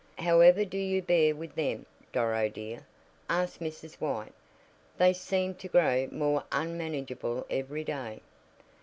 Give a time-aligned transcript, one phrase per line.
[0.17, 2.87] "However do you bear with them, Doro dear?"
[3.29, 4.01] asked Mrs.
[4.01, 4.33] White.
[4.97, 8.21] "They seem to grow more unmanageable every day."